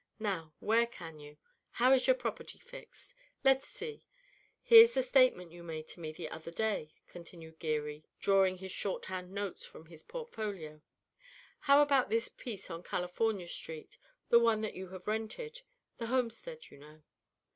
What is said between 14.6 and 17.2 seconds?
that you have rented, the homestead, you know?"